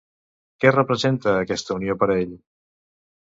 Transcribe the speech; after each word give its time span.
Què 0.63 0.69
representa 0.75 1.35
aquesta 1.43 1.77
unió 1.81 1.97
per 2.05 2.09
a 2.13 2.15
ell? 2.23 2.35